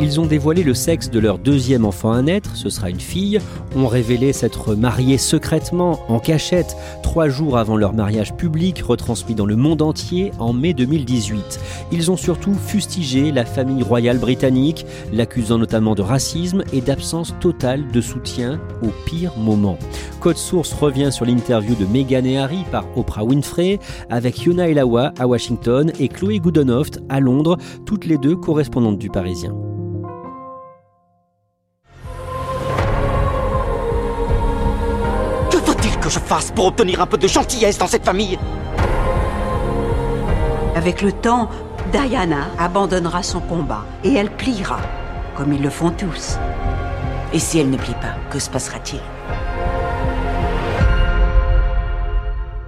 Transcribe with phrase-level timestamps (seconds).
[0.00, 3.40] Ils ont dévoilé le sexe de leur deuxième enfant à naître, ce sera une fille,
[3.74, 9.44] ont révélé s'être mariés secrètement, en cachette, trois jours avant leur mariage public retransmis dans
[9.44, 11.58] le monde entier en mai 2018.
[11.90, 17.90] Ils ont surtout fustigé la famille royale britannique, l'accusant notamment de racisme et d'absence totale
[17.90, 19.78] de soutien au pire moment.
[20.20, 25.12] Code Source revient sur l'interview de Meghan et Harry par Oprah Winfrey avec Yona Elawa
[25.18, 29.56] à Washington et Chloé Goodenhoft à Londres, toutes les deux correspondantes du Parisien.
[36.08, 38.38] Que je fasse pour obtenir un peu de gentillesse dans cette famille
[40.74, 41.50] Avec le temps,
[41.92, 44.80] Diana abandonnera son combat et elle pliera,
[45.36, 46.38] comme ils le font tous.
[47.34, 49.00] Et si elle ne plie pas, que se passera-t-il?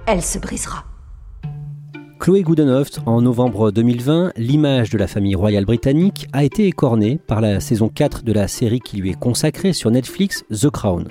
[0.05, 0.83] Elle se brisera.
[2.19, 7.41] Chloé Goodenhoft, en novembre 2020, l'image de la famille royale britannique a été écornée par
[7.41, 11.07] la saison 4 de la série qui lui est consacrée sur Netflix, The Crown.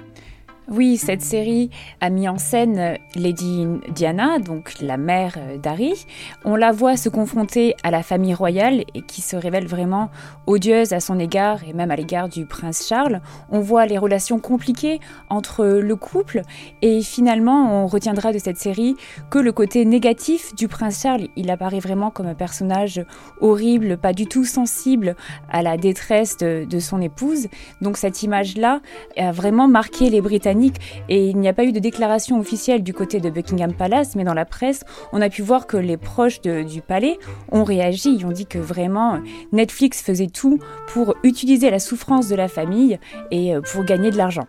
[0.73, 1.69] Oui, cette série
[2.01, 6.07] a mis en scène Lady Diana, donc la mère d'Harry.
[6.45, 10.11] On la voit se confronter à la famille royale et qui se révèle vraiment
[10.47, 13.21] odieuse à son égard et même à l'égard du prince Charles.
[13.51, 16.43] On voit les relations compliquées entre le couple
[16.83, 18.95] et finalement on retiendra de cette série
[19.29, 21.27] que le côté négatif du prince Charles.
[21.35, 23.05] Il apparaît vraiment comme un personnage
[23.41, 25.17] horrible, pas du tout sensible
[25.51, 27.49] à la détresse de, de son épouse.
[27.81, 28.81] Donc cette image-là
[29.17, 30.60] a vraiment marqué les Britanniques
[31.09, 34.25] et il n'y a pas eu de déclaration officielle du côté de Buckingham Palace, mais
[34.25, 37.19] dans la presse, on a pu voir que les proches du palais
[37.51, 38.17] ont réagi.
[38.19, 39.21] Ils ont dit que vraiment
[39.53, 42.99] Netflix faisait tout pour utiliser la souffrance de la famille
[43.31, 44.47] et euh, pour gagner de l'argent.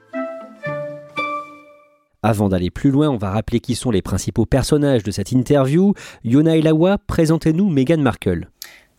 [2.24, 5.94] Avant d'aller plus loin, on va rappeler qui sont les principaux personnages de cette interview.
[6.24, 8.48] Yona Elawa, présentez-nous Meghan Markle.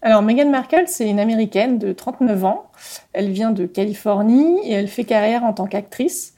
[0.04, 2.64] Alors Meghan Markle, c'est une américaine de 39 ans.
[3.12, 6.34] Elle vient de Californie et elle fait carrière en tant qu'actrice.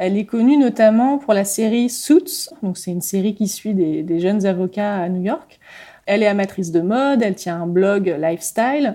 [0.00, 4.04] Elle est connue notamment pour la série Suits, donc c'est une série qui suit des,
[4.04, 5.58] des, jeunes avocats à New York.
[6.06, 8.94] Elle est amatrice de mode, elle tient un blog lifestyle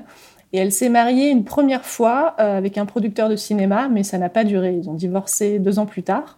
[0.54, 4.18] et elle s'est mariée une première fois euh, avec un producteur de cinéma, mais ça
[4.18, 4.76] n'a pas duré.
[4.76, 6.38] Ils ont divorcé deux ans plus tard.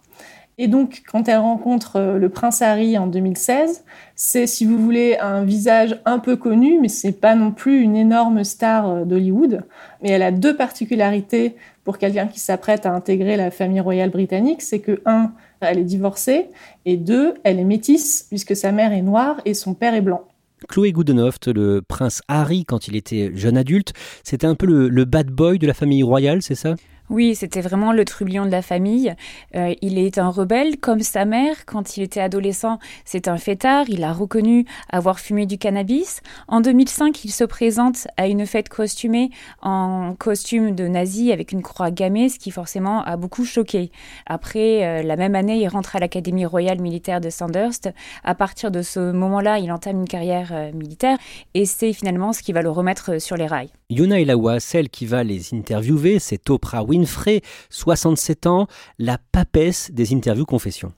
[0.58, 3.84] Et donc, quand elle rencontre euh, le prince Harry en 2016,
[4.14, 7.94] c'est, si vous voulez, un visage un peu connu, mais c'est pas non plus une
[7.94, 9.64] énorme star euh, d'Hollywood.
[10.02, 14.62] Mais elle a deux particularités pour quelqu'un qui s'apprête à intégrer la famille royale britannique.
[14.62, 16.46] C'est que, un, elle est divorcée,
[16.86, 20.24] et deux, elle est métisse, puisque sa mère est noire et son père est blanc.
[20.68, 23.92] Chloé Goodenhoft, le prince Harry, quand il était jeune adulte,
[24.24, 26.76] c'était un peu le, le bad boy de la famille royale, c'est ça?
[27.08, 29.14] Oui, c'était vraiment le trublion de la famille.
[29.54, 31.64] Euh, il est un rebelle comme sa mère.
[31.64, 33.88] Quand il était adolescent, c'est un fêtard.
[33.88, 36.20] Il a reconnu avoir fumé du cannabis.
[36.48, 39.30] En 2005, il se présente à une fête costumée
[39.62, 43.92] en costume de nazi avec une croix gammée, ce qui forcément a beaucoup choqué.
[44.26, 47.90] Après, euh, la même année, il rentre à l'Académie royale militaire de Sandhurst.
[48.24, 51.18] À partir de ce moment-là, il entame une carrière euh, militaire
[51.54, 53.70] et c'est finalement ce qui va le remettre sur les rails.
[53.88, 58.66] Yona Elawa, celle qui va les interviewer, c'est Oprah Winfrey, 67 ans,
[58.98, 60.92] la papesse des interviews confessions.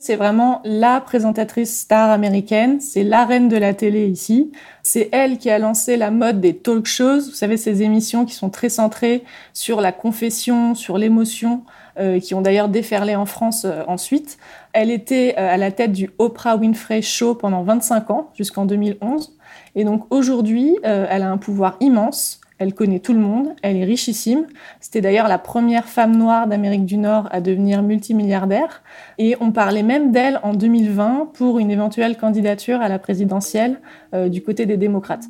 [0.00, 4.50] C'est vraiment la présentatrice star américaine, c'est la reine de la télé ici.
[4.82, 8.34] C'est elle qui a lancé la mode des talk shows, vous savez, ces émissions qui
[8.34, 9.22] sont très centrées
[9.52, 11.62] sur la confession, sur l'émotion,
[12.00, 14.38] euh, qui ont d'ailleurs déferlé en France euh, ensuite.
[14.72, 19.36] Elle était euh, à la tête du Oprah Winfrey Show pendant 25 ans, jusqu'en 2011.
[19.74, 22.40] Et donc aujourd'hui, euh, elle a un pouvoir immense.
[22.58, 24.46] Elle connaît tout le monde, elle est richissime.
[24.80, 28.82] C'était d'ailleurs la première femme noire d'Amérique du Nord à devenir multimilliardaire.
[29.18, 33.80] Et on parlait même d'elle en 2020 pour une éventuelle candidature à la présidentielle
[34.14, 35.24] euh, du côté des démocrates.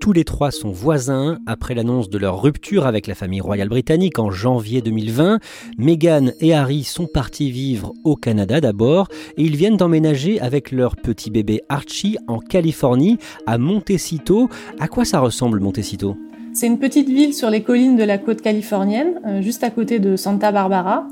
[0.00, 1.38] Tous les trois sont voisins.
[1.46, 5.40] Après l'annonce de leur rupture avec la famille royale britannique en janvier 2020,
[5.76, 10.94] Meghan et Harry sont partis vivre au Canada d'abord et ils viennent d'emménager avec leur
[10.96, 14.48] petit bébé Archie en Californie, à Montecito.
[14.78, 16.16] À quoi ça ressemble Montecito?
[16.52, 19.98] C'est une petite ville sur les collines de la côte californienne, euh, juste à côté
[19.98, 21.08] de Santa Barbara.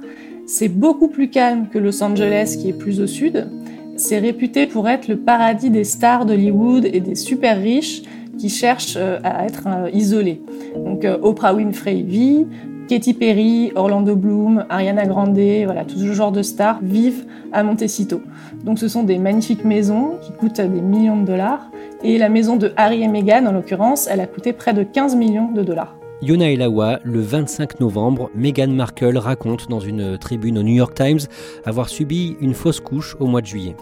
[0.47, 3.49] C'est beaucoup plus calme que Los Angeles qui est plus au sud.
[3.97, 8.03] C'est réputé pour être le paradis des stars d'Hollywood et des super riches
[8.39, 10.41] qui cherchent euh, à être euh, isolés.
[10.77, 12.47] Donc euh, Oprah Winfrey vit,
[12.89, 18.21] Katy Perry, Orlando Bloom, Ariana Grande, voilà, tout ce genre de stars vivent à Montecito.
[18.65, 21.71] Donc ce sont des magnifiques maisons qui coûtent des millions de dollars.
[22.05, 25.17] Et la maison de Harry et Meghan, en l'occurrence, elle a coûté près de 15
[25.17, 25.97] millions de dollars.
[26.23, 31.19] Yona Elawa, le 25 novembre, Meghan Markle raconte dans une tribune au New York Times
[31.65, 33.77] avoir subi une fausse couche au mois de juillet.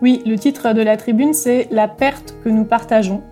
[0.00, 3.22] Oui, le titre de la tribune, c'est La perte que nous partageons.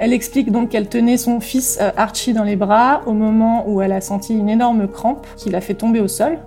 [0.00, 3.82] Elle explique donc qu'elle tenait son fils euh, Archie dans les bras au moment où
[3.82, 6.38] elle a senti une énorme crampe qui l'a fait tomber au sol.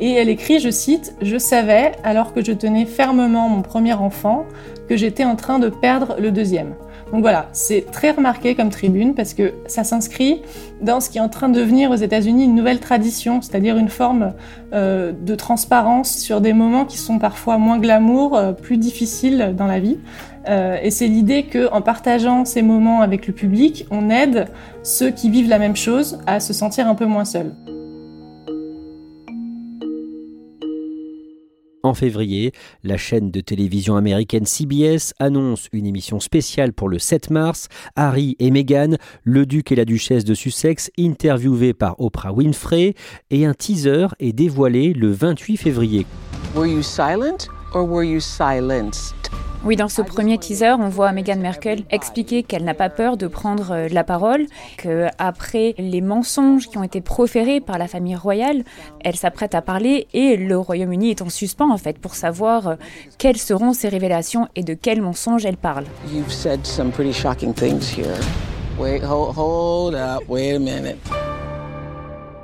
[0.00, 4.44] Et elle écrit, je cite, Je savais, alors que je tenais fermement mon premier enfant,
[4.88, 6.74] que j'étais en train de perdre le deuxième.
[7.12, 10.42] Donc voilà, c'est très remarqué comme tribune parce que ça s'inscrit
[10.82, 13.88] dans ce qui est en train de devenir aux États-Unis une nouvelle tradition, c'est-à-dire une
[13.88, 14.32] forme
[14.72, 19.66] euh, de transparence sur des moments qui sont parfois moins glamour, euh, plus difficiles dans
[19.66, 19.98] la vie.
[20.48, 24.46] Euh, et c'est l'idée que, en partageant ces moments avec le public, on aide
[24.82, 27.54] ceux qui vivent la même chose à se sentir un peu moins seuls.
[31.86, 32.50] En février,
[32.82, 37.68] la chaîne de télévision américaine CBS annonce une émission spéciale pour le 7 mars.
[37.94, 42.94] Harry et Meghan, le duc et la duchesse de Sussex, interviewés par Oprah Winfrey,
[43.30, 46.06] et un teaser est dévoilé le 28 février.
[46.56, 49.14] Were you silent or were you silenced?
[49.64, 53.26] Oui, dans ce premier teaser, on voit Meghan Merkel expliquer qu'elle n'a pas peur de
[53.26, 58.14] prendre euh, la parole, que après les mensonges qui ont été proférés par la famille
[58.14, 58.62] royale,
[59.02, 62.74] elle s'apprête à parler et le Royaume-Uni est en suspens en fait pour savoir euh,
[63.18, 65.84] quelles seront ses révélations et de quels mensonges elle parle.
[66.12, 68.16] You've said some pretty shocking things here.
[68.78, 70.98] Wait, hold, hold up, wait a minute.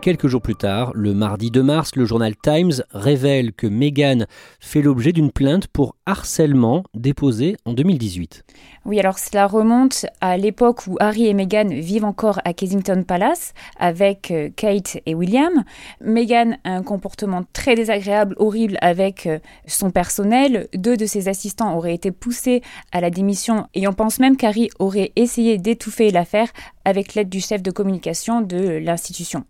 [0.03, 4.25] Quelques jours plus tard, le mardi 2 mars, le journal Times révèle que Meghan
[4.59, 8.43] fait l'objet d'une plainte pour harcèlement déposée en 2018.
[8.85, 13.55] Oui, alors cela remonte à l'époque où Harry et Meghan vivent encore à Kensington Palace
[13.79, 15.63] avec euh, Kate et William.
[16.01, 19.39] Meghan a un comportement très désagréable, horrible avec euh,
[19.69, 20.67] son personnel.
[20.75, 22.61] Deux de ses assistants auraient été poussés
[22.91, 26.49] à la démission et on pense même qu'Harry aurait essayé d'étouffer l'affaire
[26.85, 29.45] avec l'aide du chef de communication de l'institution.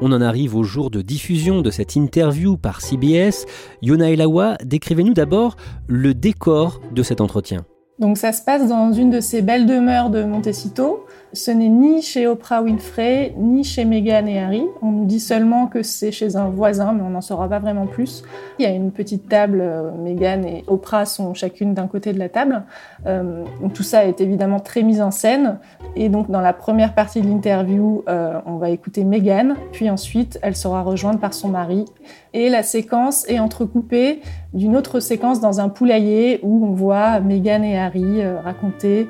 [0.00, 3.46] On en arrive au jour de diffusion de cette interview par CBS.
[3.82, 5.56] Yona Elawa, décrivez-nous d'abord
[5.88, 7.64] le décor de cet entretien.
[7.98, 11.04] Donc ça se passe dans une de ces belles demeures de Montecito.
[11.34, 14.64] Ce n'est ni chez Oprah Winfrey, ni chez Meghan et Harry.
[14.80, 17.86] On nous dit seulement que c'est chez un voisin, mais on n'en saura pas vraiment
[17.86, 18.22] plus.
[18.58, 22.18] Il y a une petite table, euh, Meghan et Oprah sont chacune d'un côté de
[22.18, 22.62] la table.
[23.06, 23.44] Euh,
[23.74, 25.58] tout ça est évidemment très mis en scène.
[25.96, 30.38] Et donc dans la première partie de l'interview, euh, on va écouter Meghan, puis ensuite
[30.40, 31.84] elle sera rejointe par son mari.
[32.32, 34.22] Et la séquence est entrecoupée
[34.54, 39.08] d'une autre séquence dans un poulailler où on voit Meghan et Harry raconter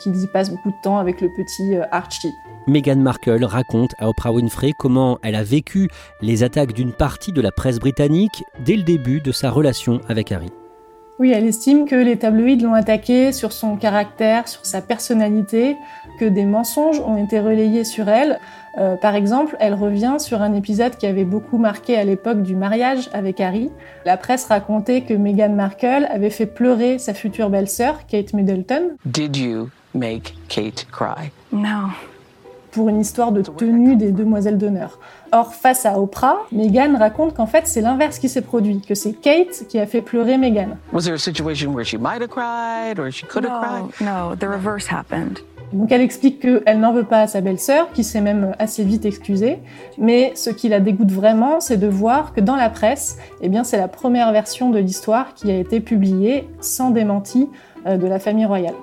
[0.00, 2.34] qu'ils y passent beaucoup de temps avec le petit Archie.
[2.66, 5.88] Meghan Markle raconte à Oprah Winfrey comment elle a vécu
[6.20, 10.32] les attaques d'une partie de la presse britannique dès le début de sa relation avec
[10.32, 10.50] Harry.
[11.18, 15.76] Oui, elle estime que les tabloïds l'ont attaquée sur son caractère, sur sa personnalité,
[16.18, 18.40] que des mensonges ont été relayés sur elle.
[18.78, 22.56] Euh, par exemple, elle revient sur un épisode qui avait beaucoup marqué à l'époque du
[22.56, 23.70] mariage avec Harry.
[24.04, 28.96] La presse racontait que Meghan Markle avait fait pleurer sa future belle-sœur, Kate Middleton.
[29.04, 31.30] Did you make Kate cry?
[31.52, 31.90] No
[32.72, 34.98] pour une histoire de tenue des demoiselles d'honneur.
[35.30, 39.12] Or, face à Oprah, Meghan raconte qu'en fait, c'est l'inverse qui s'est produit, que c'est
[39.12, 40.76] Kate qui a fait pleurer Meghan.
[40.92, 44.06] Was there a situation where she might have cried or she could have no, cried?
[44.06, 45.40] No, the reverse happened.
[45.72, 49.04] Donc elle explique qu'elle n'en veut pas à sa belle-sœur, qui s'est même assez vite
[49.04, 49.58] excusée,
[49.98, 53.78] mais ce qui la dégoûte vraiment, c'est de voir que dans la presse, eh c'est
[53.78, 57.48] la première version de l'histoire qui a été publiée sans démenti
[57.86, 58.74] euh, de la famille royale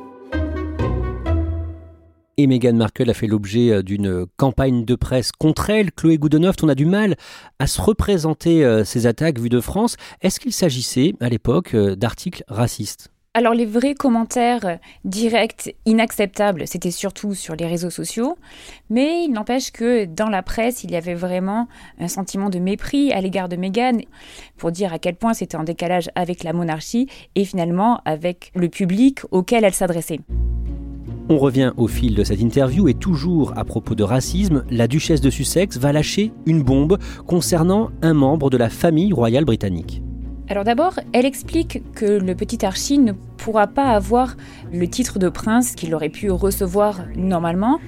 [2.38, 5.92] et Meghan Markle a fait l'objet euh, d'une campagne de presse contre elle.
[5.92, 7.18] Chloé Goodenough, on a du mal
[7.60, 9.98] à se représenter euh, ces attaques vues de France.
[10.22, 13.12] Est-ce qu'il s'agissait à l'époque d'articles racistes?
[13.36, 18.40] Alors les vrais commentaires directs inacceptables, c'était surtout sur les réseaux sociaux,
[18.90, 21.68] mais il n'empêche que dans la presse, il y avait vraiment
[22.00, 24.00] un sentiment de mépris à l'égard de Meghan
[24.58, 28.68] pour dire à quel point c'était en décalage avec la monarchie et finalement avec le
[28.68, 30.22] public auquel elle s'adressait.
[31.30, 35.22] On revient au fil de cette interview et toujours à propos de racisme, la duchesse
[35.22, 40.02] de Sussex va lâcher une bombe concernant un membre de la famille royale britannique.
[40.50, 44.36] Alors d'abord, elle explique que le petit Archie ne pourra pas avoir
[44.74, 47.80] le titre de prince qu'il aurait pu recevoir normalement.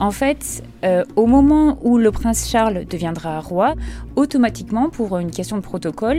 [0.00, 3.74] En fait, euh, au moment où le prince Charles deviendra roi,
[4.16, 6.18] automatiquement, pour une question de protocole,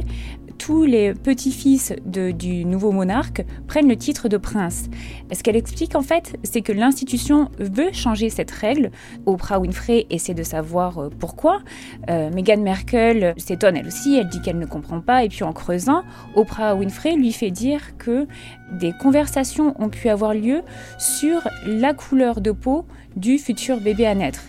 [0.57, 4.89] tous les petits-fils du nouveau monarque prennent le titre de prince.
[5.31, 8.91] Ce qu'elle explique en fait, c'est que l'institution veut changer cette règle.
[9.25, 11.61] Oprah Winfrey essaie de savoir euh, pourquoi.
[12.09, 15.23] Euh, Meghan Merkel s'étonne elle aussi, elle dit qu'elle ne comprend pas.
[15.23, 16.03] Et puis en creusant,
[16.35, 18.27] Oprah Winfrey lui fait dire que
[18.71, 20.61] des conversations ont pu avoir lieu
[20.97, 22.85] sur la couleur de peau
[23.15, 24.41] du futur bébé à naître.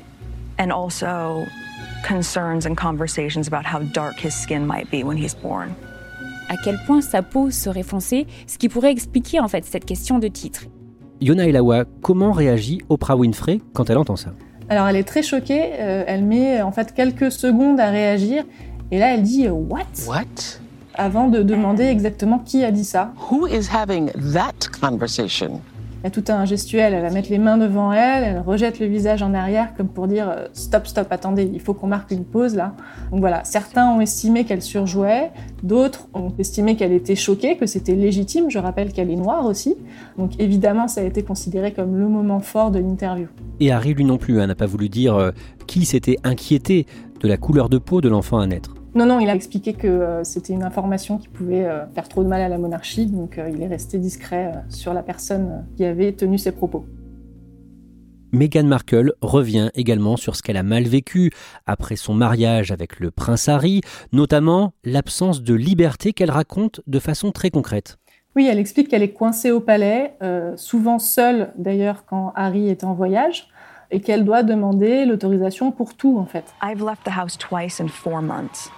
[0.59, 1.45] And also
[2.07, 5.75] concerns and conversations about how dark his skin might be when he's born
[6.49, 10.19] à quel point sa peau serait foncée, ce qui pourrait expliquer en fait cette question
[10.19, 10.63] de titre.
[11.21, 14.33] Yona Elawa, comment réagit Oprah Winfrey quand elle entend ça?
[14.69, 18.45] Alors elle est très choquée, euh, elle met en fait quelques secondes à réagir
[18.91, 19.85] et là elle dit What?
[20.07, 20.61] What?
[20.95, 23.13] Avant de demander exactement qui a dit ça.
[23.31, 25.61] Who is having that conversation?
[26.07, 29.23] A tout un gestuel, elle va mettre les mains devant elle, elle rejette le visage
[29.23, 32.55] en arrière comme pour dire euh, stop, stop, attendez, il faut qu'on marque une pause
[32.55, 32.75] là.
[33.11, 35.31] Donc voilà, certains ont estimé qu'elle surjouait,
[35.63, 38.51] d'autres ont estimé qu'elle était choquée, que c'était légitime.
[38.51, 39.75] Je rappelle qu'elle est noire aussi.
[40.17, 43.27] Donc évidemment, ça a été considéré comme le moment fort de l'interview.
[43.61, 45.31] Et Harry, lui non plus, hein, n'a pas voulu dire euh,
[45.67, 46.87] qui s'était inquiété
[47.21, 48.76] de la couleur de peau de l'enfant à naître.
[48.97, 52.25] Non, non, il a expliqué que euh, c'était une information qui pouvait euh, faire trop
[52.25, 55.85] de mal à la monarchie, donc euh, il est resté discret sur la personne qui
[55.85, 56.87] avait tenu ses propos.
[58.33, 61.31] Meghan Markle revient également sur ce qu'elle a mal vécu
[61.67, 67.33] après son mariage avec le prince Harry, notamment l'absence de liberté qu'elle raconte de façon
[67.33, 67.99] très concrète.
[68.35, 70.15] Oui, elle explique qu'elle est coincée au palais,
[70.57, 73.49] souvent seule d'ailleurs quand Harry est en voyage,
[73.91, 76.45] et qu'elle doit demander l'autorisation pour tout en fait.
[76.63, 78.71] I've left the house twice in four months.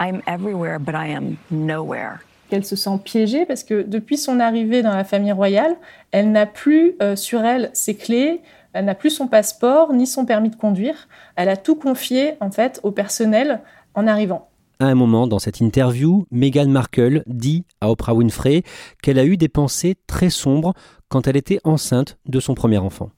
[0.00, 2.20] I'm everywhere, but I am nowhere.
[2.50, 5.76] Qu'elle se sent piégée parce que depuis son arrivée dans la famille royale,
[6.10, 10.26] elle n'a plus euh, sur elle ses clés, elle n'a plus son passeport ni son
[10.26, 11.08] permis de conduire.
[11.36, 13.60] Elle a tout confié en fait au personnel
[13.94, 14.48] en arrivant.
[14.80, 18.64] À un moment dans cette interview, Meghan Markle dit à Oprah Winfrey
[19.02, 20.74] qu'elle a eu des pensées très sombres
[21.08, 23.10] quand elle était enceinte de son premier enfant.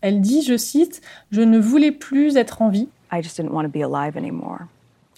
[0.00, 2.88] Elle dit, je cite, Je ne voulais plus être en vie.
[3.12, 4.66] I just didn't want to be alive anymore.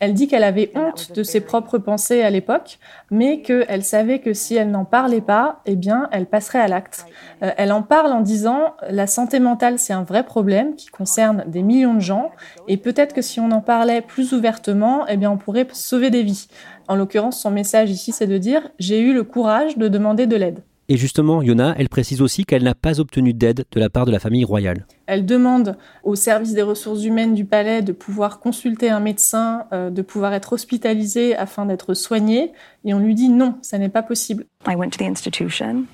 [0.00, 2.78] Elle dit qu'elle avait honte de ses propres pensées à l'époque,
[3.10, 7.06] mais qu'elle savait que si elle n'en parlait pas, eh bien, elle passerait à l'acte.
[7.42, 11.44] Euh, elle en parle en disant la santé mentale, c'est un vrai problème qui concerne
[11.46, 12.32] des millions de gens,
[12.66, 16.22] et peut-être que si on en parlait plus ouvertement, eh bien, on pourrait sauver des
[16.22, 16.48] vies.
[16.88, 20.36] En l'occurrence, son message ici, c'est de dire j'ai eu le courage de demander de
[20.36, 20.60] l'aide.
[20.88, 24.10] Et justement, Yona, elle précise aussi qu'elle n'a pas obtenu d'aide de la part de
[24.12, 24.86] la famille royale.
[25.06, 29.88] Elle demande au service des ressources humaines du palais de pouvoir consulter un médecin, euh,
[29.90, 32.52] de pouvoir être hospitalisée afin d'être soignée,
[32.84, 34.44] et on lui dit non, ça n'est pas possible.
[34.68, 35.84] I went to the institution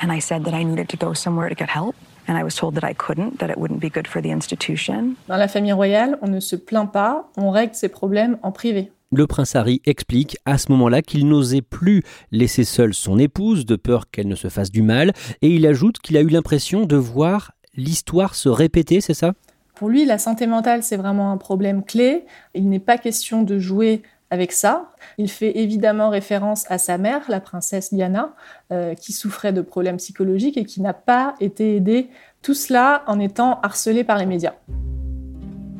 [0.00, 1.94] and I said that I needed to go somewhere to get help.
[2.28, 5.14] And I was told that I couldn't, that it wouldn't be good for the institution.
[5.28, 8.92] Dans la famille royale, on ne se plaint pas, on règle ses problèmes en privé.
[9.10, 13.74] Le prince Harry explique à ce moment-là qu'il n'osait plus laisser seule son épouse de
[13.74, 16.96] peur qu'elle ne se fasse du mal, et il ajoute qu'il a eu l'impression de
[16.96, 19.32] voir l'histoire se répéter, c'est ça?
[19.76, 22.26] Pour lui, la santé mentale, c'est vraiment un problème clé.
[22.52, 24.92] Il n'est pas question de jouer avec ça.
[25.16, 28.34] Il fait évidemment référence à sa mère, la princesse Diana,
[28.72, 32.08] euh, qui souffrait de problèmes psychologiques et qui n'a pas été aidée.
[32.42, 34.54] Tout cela en étant harcelée par les médias.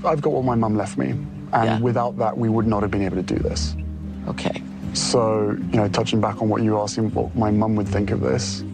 [0.02, 1.37] I've got what my mum left me.
[1.52, 1.80] And yeah.
[1.80, 3.74] without that, we would not have been able to do this.
[4.28, 4.62] Okay.
[4.94, 8.10] So, you know, touching back on what you were asking, what my mum would think
[8.10, 8.64] of this,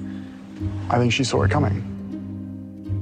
[0.91, 1.83] I think she saw it coming.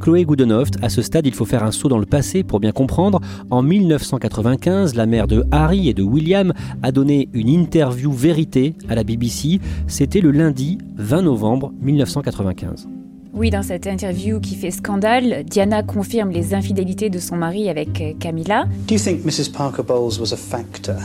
[0.00, 2.72] Chloé Goodenhoft, à ce stade, il faut faire un saut dans le passé pour bien
[2.72, 3.20] comprendre.
[3.50, 6.52] En 1995, la mère de Harry et de William
[6.82, 9.60] a donné une interview vérité à la BBC.
[9.86, 12.88] C'était le lundi 20 novembre 1995.
[13.34, 17.98] Oui, dans cette interview qui fait scandale, Diana confirme les infidélités de son mari avec
[18.02, 18.66] euh, Camilla.
[18.86, 19.50] Do you think Mrs.
[19.50, 20.96] Parker Bowles was a factor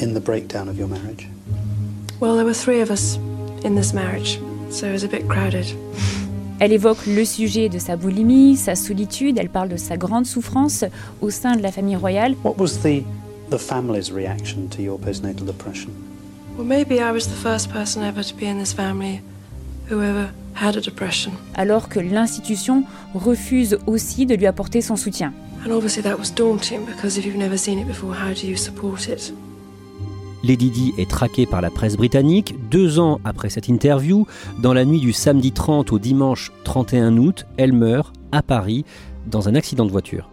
[0.00, 1.28] in the breakdown of your marriage?
[2.20, 3.20] Well, there were three of us
[3.64, 5.66] in this marriage, so it was a bit crowded.
[6.58, 10.84] Elle évoque le sujet de sa boulimie, sa solitude, elle parle de sa grande souffrance
[11.22, 12.34] au sein de la famille royale.
[12.42, 13.04] What was the,
[13.48, 15.90] the family's reaction to your postnatal depression?
[16.58, 19.20] Well, maybe I was the first person ever to be in this family
[21.54, 25.32] Alors que l'institution refuse aussi de lui apporter son soutien.
[25.66, 28.56] And obviously that was daunting because if you've never seen it before, how do you
[28.56, 29.34] support it?
[30.42, 32.54] Lady Di est traquée par la presse britannique.
[32.70, 34.26] Deux ans après cette interview,
[34.58, 38.84] dans la nuit du samedi 30 au dimanche 31 août, elle meurt à Paris
[39.26, 40.30] dans un accident de voiture.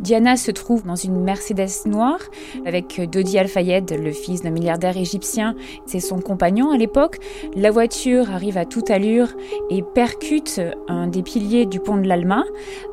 [0.00, 2.20] Diana se trouve dans une Mercedes noire
[2.66, 5.54] avec Dodi Al-Fayed, le fils d'un milliardaire égyptien.
[5.86, 7.18] C'est son compagnon à l'époque.
[7.54, 9.28] La voiture arrive à toute allure
[9.70, 12.44] et percute un des piliers du pont de l'Alma.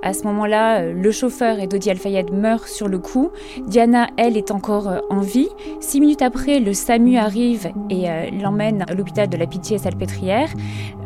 [0.04, 3.32] À ce moment-là, le chauffeur et Dodi Al-Fayed meurent sur le coup.
[3.68, 5.50] Diana, elle, est encore en vie.
[5.80, 10.50] Six minutes après, le SAMU arrive et euh, l'emmène à l'hôpital de la Pitié-Salpêtrière.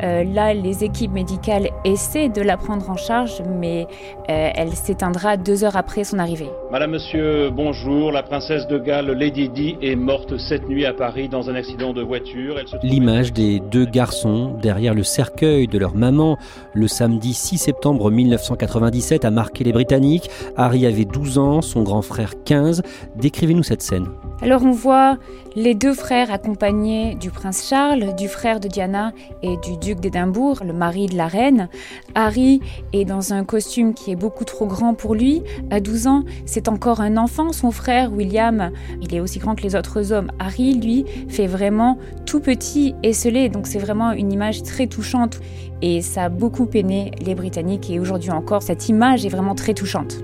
[0.02, 3.86] Euh, là, les équipes médicales essaient de la prendre en charge, mais
[4.28, 6.48] euh, elle s'éteindra deux heures après son arrivée.
[6.70, 8.12] Madame, Monsieur, bonjour.
[8.12, 11.92] La princesse de Galles, Lady Di, est morte cette nuit à Paris dans un accident
[11.92, 12.56] de voiture.
[12.82, 16.38] L'image des deux garçons derrière le cercueil de leur maman
[16.74, 20.30] le samedi 6 septembre 1997 a marqué les Britanniques.
[20.56, 22.82] Harry avait 12 ans, son grand frère 15.
[23.16, 24.08] Décrivez-nous cette scène.
[24.40, 25.18] Alors on voit
[25.54, 30.64] les deux frères accompagnés du prince Charles, du frère de Diana et du duc d'Édimbourg,
[30.64, 31.68] le mari de la reine.
[32.14, 32.60] Harry
[32.92, 35.42] est dans un costume qui est beaucoup trop grand pour lui.
[35.82, 37.50] À 12 ans, c'est encore un enfant.
[37.50, 38.70] Son frère William,
[39.00, 40.30] il est aussi grand que les autres hommes.
[40.38, 43.48] Harry, lui, fait vraiment tout petit et scellé.
[43.48, 45.40] Donc c'est vraiment une image très touchante.
[45.82, 47.90] Et ça a beaucoup peiné les Britanniques.
[47.90, 50.18] Et aujourd'hui encore, cette image est vraiment très touchante.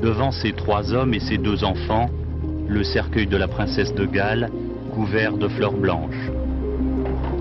[0.00, 2.08] Devant ces trois hommes et ces deux enfants,
[2.66, 4.48] le cercueil de la princesse de Galles
[4.94, 6.30] couvert de fleurs blanches.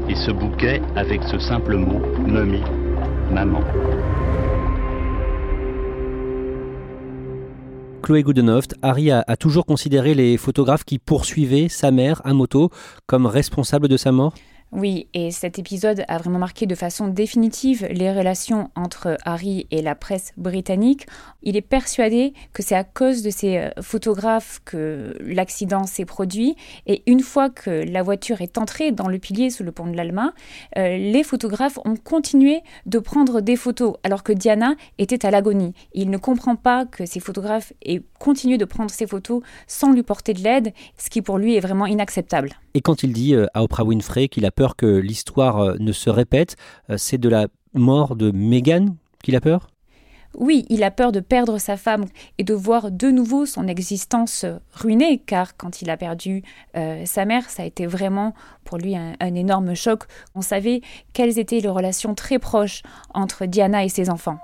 [0.09, 2.61] Et ce bouquet avec ce simple mot, Mummy,
[3.31, 3.61] maman.
[8.11, 8.25] Chloé
[8.81, 12.69] Harry a, a, toujours considéré les photographes qui poursuivaient sa mère à moto
[13.05, 14.33] comme responsables de sa mort?
[14.71, 19.81] Oui, et cet épisode a vraiment marqué de façon définitive les relations entre Harry et
[19.81, 21.07] la presse britannique.
[21.43, 26.55] Il est persuadé que c'est à cause de ces euh, photographes que l'accident s'est produit.
[26.87, 29.97] Et une fois que la voiture est entrée dans le pilier sous le pont de
[29.97, 30.31] l'Alma,
[30.77, 35.73] euh, les photographes ont continué de prendre des photos alors que Diana était à l'agonie.
[35.93, 40.03] Il ne comprend pas que ces photographes aient continué de prendre ces photos sans lui
[40.03, 42.51] porter de l'aide, ce qui pour lui est vraiment inacceptable.
[42.73, 46.09] Et quand il dit euh, à Oprah Winfrey qu'il a que l'histoire euh, ne se
[46.09, 46.55] répète,
[46.89, 49.67] euh, c'est de la mort de Meghan qu'il a peur?
[50.37, 52.05] Oui, il a peur de perdre sa femme
[52.37, 56.41] et de voir de nouveau son existence ruinée, car quand il a perdu
[57.03, 60.03] sa mère, ça a été vraiment pour lui un, un, énorme choc.
[60.33, 60.79] On savait
[61.11, 62.81] quelles étaient les relations très proches
[63.13, 64.39] entre Diana et ses enfants.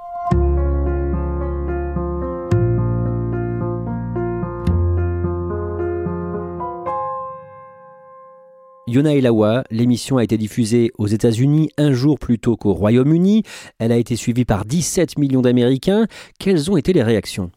[8.90, 13.44] Yona Elawa, l'émission a été diffusée aux États-Unis un jour plus tôt qu'au Royaume-Uni.
[13.80, 16.08] Elle a été suivie par 17 millions d'Américains.
[16.40, 17.52] Quelles ont été les réactions?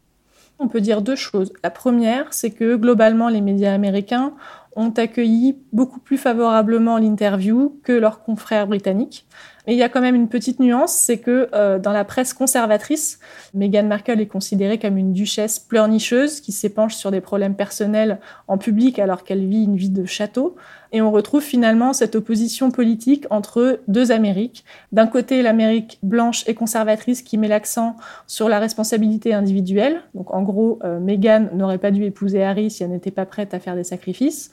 [0.59, 1.53] On peut dire deux choses.
[1.63, 4.33] La première, c'est que globalement, les médias américains
[4.75, 9.25] ont accueilli beaucoup plus favorablement l'interview que leurs confrères britanniques.
[9.67, 12.33] Mais il y a quand même une petite nuance, c'est que euh, dans la presse
[12.33, 13.19] conservatrice,
[13.55, 18.19] Meghan Markle est considérée comme une duchesse pleurnicheuse qui s'épanche sur des problèmes personnels
[18.49, 20.57] en public alors qu'elle vit une vie de château.
[20.93, 24.65] Et on retrouve finalement cette opposition politique entre deux Amériques.
[24.91, 27.97] D'un côté, l'Amérique blanche et conservatrice qui met l'accent
[28.27, 30.03] sur la responsabilité individuelle.
[30.15, 33.55] Donc en gros, euh, Meghan n'aurait pas dû épouser Harry si elle n'était pas prête
[33.55, 34.51] à faire des sacrifices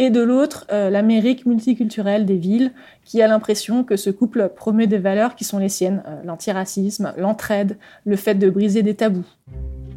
[0.00, 2.72] et de l'autre euh, l'Amérique multiculturelle des villes,
[3.04, 7.12] qui a l'impression que ce couple promeut des valeurs qui sont les siennes, euh, l'antiracisme,
[7.18, 9.26] l'entraide, le fait de briser des tabous.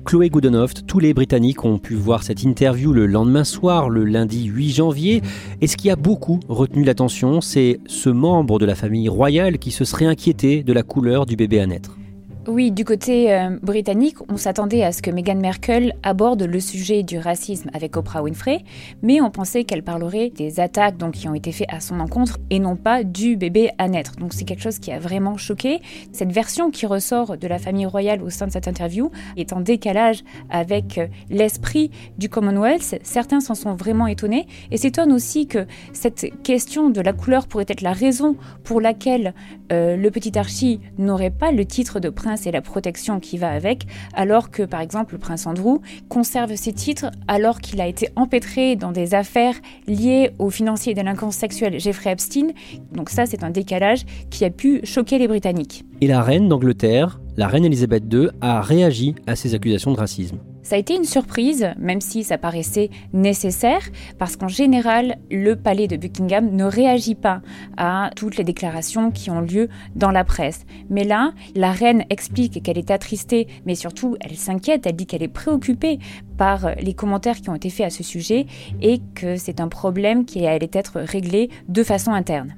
[0.04, 4.44] Chloé Goodenhoft, tous les Britanniques ont pu voir cette interview le lendemain soir, le lundi
[4.44, 5.22] 8 janvier,
[5.62, 9.72] et ce qui a beaucoup retenu l'attention, c'est ce membre de la famille royale qui
[9.72, 11.98] se serait inquiété de la couleur du bébé à naître.
[12.46, 17.02] Oui, du côté euh, britannique, on s'attendait à ce que Meghan Markle aborde le sujet
[17.02, 18.66] du racisme avec Oprah Winfrey,
[19.02, 22.40] mais on pensait qu'elle parlerait des attaques donc, qui ont été faites à son encontre
[22.50, 24.18] et non pas du bébé à naître.
[24.18, 25.80] Donc c'est quelque chose qui a vraiment choqué.
[26.12, 29.62] Cette version qui ressort de la famille royale au sein de cette interview est en
[29.62, 33.00] décalage avec euh, l'esprit du Commonwealth.
[33.04, 37.68] Certains s'en sont vraiment étonnés et s'étonnent aussi que cette question de la couleur pourrait
[37.70, 39.34] être la raison pour laquelle
[39.72, 43.50] euh, le petit Archie n'aurait pas le titre de prince et la protection qui va
[43.50, 48.10] avec, alors que par exemple le prince Andrew conserve ses titres alors qu'il a été
[48.16, 49.56] empêtré dans des affaires
[49.88, 52.48] liées au financier et délinquance sexuelle Jeffrey Epstein.
[52.92, 55.86] Donc ça c'est un décalage qui a pu choquer les Britanniques.
[56.02, 60.38] Et la reine d'Angleterre, la reine Elisabeth II, a réagi à ces accusations de racisme.
[60.64, 63.82] Ça a été une surprise, même si ça paraissait nécessaire,
[64.18, 67.42] parce qu'en général, le palais de Buckingham ne réagit pas
[67.78, 70.66] à toutes les déclarations qui ont lieu dans la presse.
[70.90, 75.24] Mais là, la reine explique qu'elle est attristée, mais surtout, elle s'inquiète, elle dit qu'elle
[75.24, 76.00] est préoccupée
[76.38, 78.46] par les commentaires qui ont été faits à ce sujet
[78.82, 82.56] et que c'est un problème qui allait être réglé de façon interne.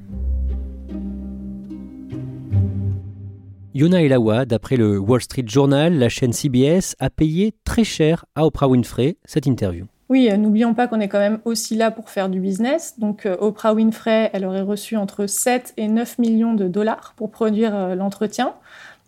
[3.75, 8.45] Yona Elawa, d'après le Wall Street Journal, la chaîne CBS a payé très cher à
[8.45, 9.83] Oprah Winfrey cette interview.
[10.07, 12.97] Oui, euh, n'oublions pas qu'on est quand même aussi là pour faire du business.
[12.99, 17.31] Donc euh, Oprah Winfrey, elle aurait reçu entre 7 et 9 millions de dollars pour
[17.31, 18.53] produire euh, l'entretien.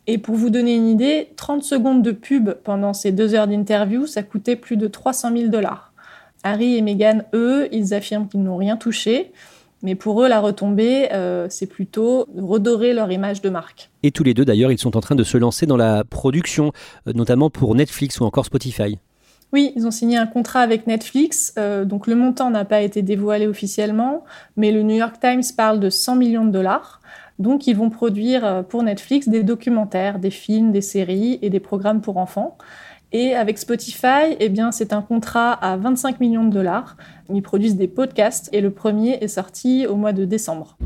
[0.06, 4.06] Et pour vous donner une idée, 30 secondes de pub pendant ces deux heures d'interview,
[4.06, 5.93] ça coûtait plus de 300 000 dollars.
[6.43, 9.32] Harry et Meghan, eux, ils affirment qu'ils n'ont rien touché.
[9.84, 13.90] Mais pour eux, la retombée, euh, c'est plutôt redorer leur image de marque.
[14.04, 16.72] Et tous les deux, d'ailleurs, ils sont en train de se lancer dans la production,
[17.08, 18.98] euh, notamment pour Netflix ou encore Spotify.
[19.54, 23.02] Oui, ils ont signé un contrat avec Netflix, euh, donc le montant n'a pas été
[23.02, 24.26] dévoilé officiellement,
[24.58, 27.02] mais le New York Times parle de 100 millions de dollars.
[27.40, 32.02] Donc ils vont produire pour Netflix des documentaires, des films, des séries et des programmes
[32.02, 32.58] pour enfants.
[33.13, 36.98] Et avec Spotify, eh c'est un contrat à 25 millions de dollars.
[37.34, 40.78] Ils produisent des podcasts et le premier est sorti au mois de décembre.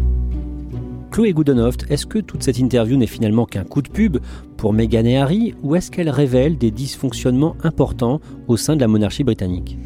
[1.10, 4.20] Chloé Goodenhoft, est-ce que toute cette interview n'est finalement qu'un coup de pub
[4.56, 8.88] pour Meghan et Harry ou est-ce qu'elle révèle des dysfonctionnements importants au sein de la
[8.88, 9.78] monarchie britannique?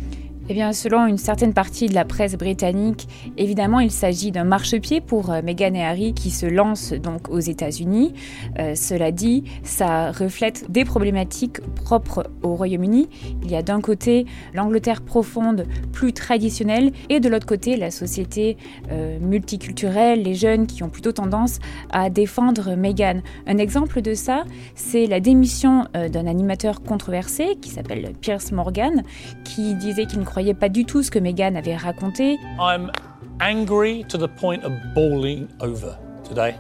[0.48, 5.02] Eh bien, selon une certaine partie de la presse britannique, évidemment, il s'agit d'un marchepied
[5.02, 8.14] pour euh, Meghan et Harry qui se lancent donc aux États-Unis.
[8.60, 13.10] Euh, cela dit, ça reflète des problématiques propres au Royaume-Uni.
[13.44, 18.58] Il y a d'un côté l'Angleterre profonde, plus traditionnelle, et de l'autre côté la société
[18.92, 21.58] euh, multiculturelle, les jeunes qui ont plutôt tendance
[21.92, 23.22] à défendre Meghan.
[23.48, 24.44] Un exemple de ça,
[24.76, 29.04] c'est la démission d'un animateur controversé qui s'appelle Pierce Morgan,
[29.44, 32.38] qui disait qu'il ne croyait pas du tout ce que Meghan avait raconté.
[32.60, 32.92] I'm
[33.40, 36.56] angry to the point of bawling over today.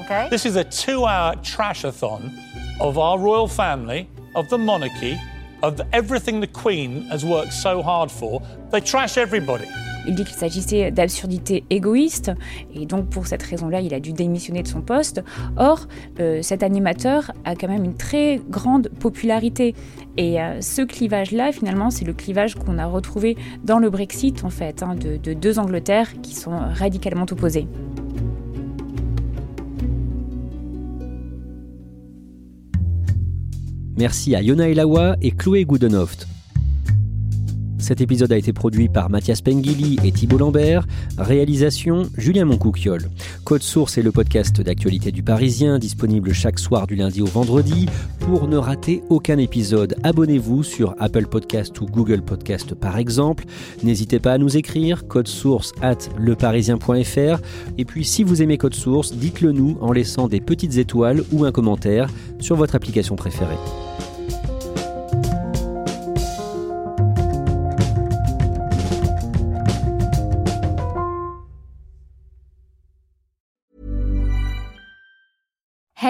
[0.00, 0.28] Okay.
[0.30, 2.32] This is a two-hour trashathon
[2.80, 5.20] of our royal family, of the monarchy,
[5.62, 8.40] of everything the Queen has worked so hard for.
[8.70, 9.68] They trash everybody.
[10.08, 12.32] Il dit qu'il s'agissait d'absurdités égoïstes
[12.74, 15.22] et donc pour cette raison-là, il a dû démissionner de son poste.
[15.58, 15.86] Or,
[16.18, 19.74] euh, cet animateur a quand même une très grande popularité
[20.16, 24.50] et euh, ce clivage-là, finalement, c'est le clivage qu'on a retrouvé dans le Brexit en
[24.50, 27.68] fait, hein, de, de deux Angleterres qui sont radicalement opposées.
[33.98, 36.28] Merci à Yona Elawa et Chloé Goodenhoft.
[37.78, 40.86] Cet épisode a été produit par Mathias Pengili et Thibault Lambert.
[41.16, 43.08] Réalisation Julien Moncouquiol.
[43.44, 47.86] Code Source est le podcast d'actualité du Parisien, disponible chaque soir du lundi au vendredi.
[48.20, 53.44] Pour ne rater aucun épisode, abonnez-vous sur Apple Podcast ou Google Podcast par exemple.
[53.82, 57.40] N'hésitez pas à nous écrire code source at leparisien.fr.
[57.78, 61.44] Et puis si vous aimez Code Source, dites-le nous en laissant des petites étoiles ou
[61.44, 62.10] un commentaire
[62.40, 63.56] sur votre application préférée.